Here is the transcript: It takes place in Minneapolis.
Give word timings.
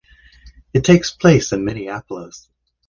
It 0.73 0.83
takes 0.83 1.11
place 1.11 1.51
in 1.51 1.63
Minneapolis. 1.63 2.49